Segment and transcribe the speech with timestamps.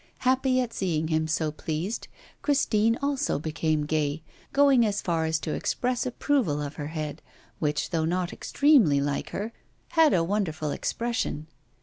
[0.21, 2.07] Happy at seeing him so pleased,
[2.41, 7.21] Christine also became gay, going as far as to express approval of her head,
[7.59, 9.53] which, though not extremely like her,
[9.89, 11.45] had a wonderful expression.